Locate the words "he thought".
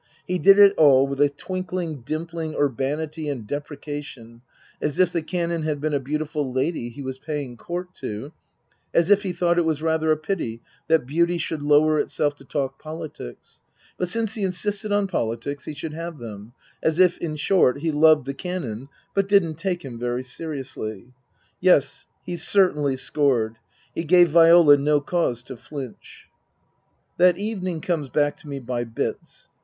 9.21-9.59